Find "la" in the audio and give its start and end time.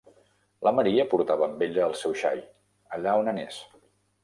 0.67-0.71